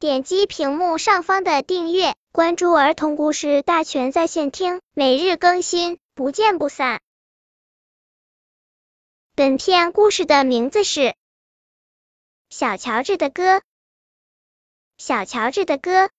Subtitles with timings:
[0.00, 7.00] 点击屏幕上方的订阅，关注儿童故事大全在线听，每日更新，不见不散。
[9.34, 11.00] 本片故事的名字是
[12.48, 13.56] 《小乔治的歌》。
[14.98, 16.10] 小乔治的歌。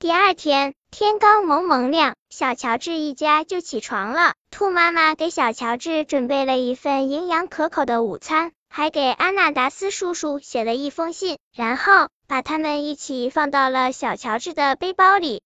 [0.00, 4.34] 第二天，天刚蒙蒙亮，小乔治一家就起床了。
[4.50, 15.42] 兔妈妈给小乔治准备了一份营养可口的午餐，还给阿纳达斯叔叔写了一封信，然后把他们一起放到了小乔治的背包里。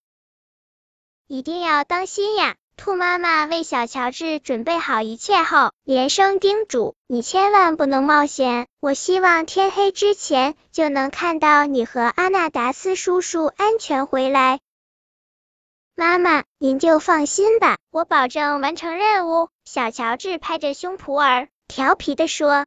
[1.27, 2.55] 一定要当心呀！
[2.77, 8.67] 兔妈妈为小乔治准备好一切后，连声叮嘱：“你千万不能冒险！
[8.79, 14.61] 我希望天黑之前就能看到你和阿纳达斯叔叔安全回来。”
[15.97, 19.49] 妈妈，您就放心吧，我保证完成任务。
[19.65, 22.67] 小乔治拍着胸脯儿，调皮的说。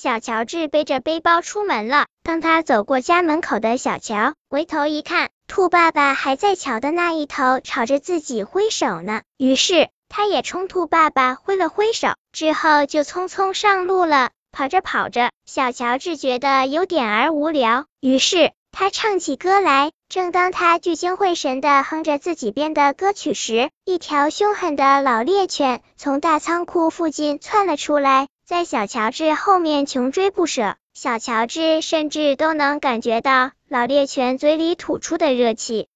[0.00, 2.06] 小乔治背着背包出门了。
[2.22, 9.22] 当他走过家门口的小桥，回头一看，兔爸爸还在桥的那一头朝着自己挥手呢。
[9.38, 14.30] 于是他也冲兔爸爸挥了挥手，之后就匆匆上路了。
[14.52, 19.90] 跑着跑着，小乔治觉得有点儿无聊，于是他唱起歌来。
[20.08, 28.28] 正当他聚精会神的哼着自己编的歌曲时，一条凶狠的老猎犬从大仓库附近窜了出来。
[28.48, 35.86] 在小乔治后面穷追不舍，小乔治甚至都能感觉到老猎犬嘴里吐出的热气。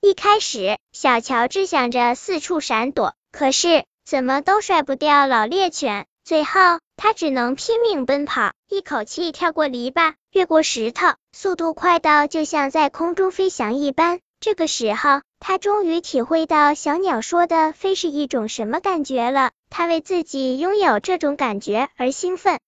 [0.00, 6.06] 一开始，小乔治想着四处闪躲，可是怎么都甩不掉老猎犬。
[6.24, 14.20] 最后，他只能拼命奔跑，一口气跳过篱笆，越过石头，速度快到就像在空中飞翔一般。
[14.40, 19.52] 这个时候，他终于体会到小鸟说的飞是一种什么感觉了。
[19.70, 22.58] 他为自己拥有这种感觉而兴奋。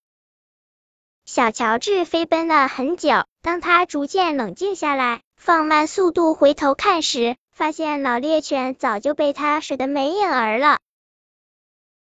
[1.24, 10.78] 小乔治飞奔了很久，当他逐渐冷静下来，放慢速度回头看时，发现老猎犬早就被他甩得没影儿了。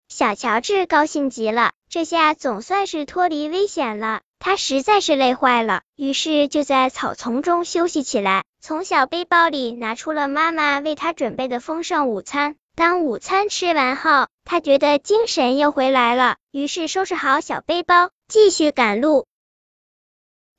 [0.08, 4.20] 小乔治高兴极了，这下总算是脱离危险了。
[4.38, 8.44] 他实在是累坏了，于是就在草丛中休息起来。
[8.60, 12.56] 从小背包里拿出了妈妈为他准备的丰盛午餐。
[12.74, 19.26] 当午餐吃完后，他觉得精神又回来了，于是收拾好小背包，继续赶路。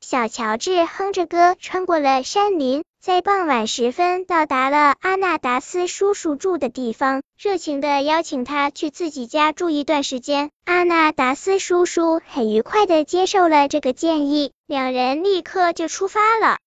[0.02, 10.50] 小乔治哼着歌穿过了山林，在傍晚时分到达了阿纳达斯叔叔住的地方，热情的邀请他去自己家住一段时间。
[10.64, 16.58] 阿纳达斯叔叔很愉快的接受了这个建议，两人立刻就出发了。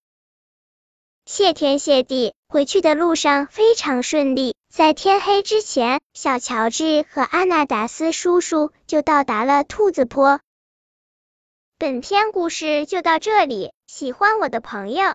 [1.27, 4.54] 谢天谢地，回去的路上非常顺利。
[4.72, 10.38] 在天黑之前，小乔治和阿纳达斯叔叔就到达了兔子坡。
[11.81, 15.15] 本篇故事就到这里，喜欢我的朋友